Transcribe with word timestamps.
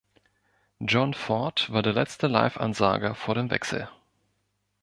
John 0.79 1.13
Ford 1.13 1.71
war 1.71 1.83
der 1.83 1.93
letzte 1.93 2.25
Live-Ansager 2.25 3.13
vor 3.13 3.35
dem 3.35 3.51
Wechsel. 3.51 3.87